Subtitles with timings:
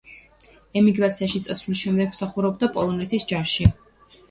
[0.81, 3.71] ემიგრაციაში წასვლის შემდეგ მსახურობდა პოლონეთის ჯარში.